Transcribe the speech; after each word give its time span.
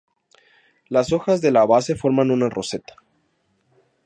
Las 0.87 1.13
hojas 1.13 1.41
de 1.41 1.51
la 1.51 1.63
base 1.63 1.95
forman 1.95 2.31
una 2.31 2.49
roseta. 2.49 2.95